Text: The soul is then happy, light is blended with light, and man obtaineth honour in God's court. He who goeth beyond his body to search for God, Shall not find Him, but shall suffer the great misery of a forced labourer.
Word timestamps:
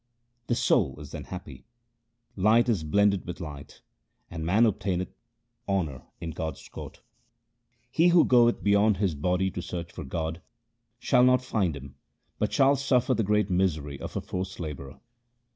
The 0.47 0.55
soul 0.55 0.99
is 0.99 1.11
then 1.11 1.25
happy, 1.25 1.63
light 2.35 2.67
is 2.67 2.83
blended 2.83 3.27
with 3.27 3.39
light, 3.39 3.83
and 4.31 4.43
man 4.43 4.65
obtaineth 4.65 5.13
honour 5.69 6.01
in 6.19 6.31
God's 6.31 6.67
court. 6.69 7.03
He 7.91 8.07
who 8.07 8.25
goeth 8.25 8.63
beyond 8.63 8.97
his 8.97 9.13
body 9.13 9.51
to 9.51 9.61
search 9.61 9.91
for 9.91 10.03
God, 10.03 10.41
Shall 10.97 11.23
not 11.23 11.43
find 11.45 11.75
Him, 11.75 11.97
but 12.39 12.51
shall 12.51 12.75
suffer 12.75 13.13
the 13.13 13.21
great 13.21 13.51
misery 13.51 13.99
of 13.99 14.15
a 14.17 14.21
forced 14.21 14.59
labourer. 14.59 14.99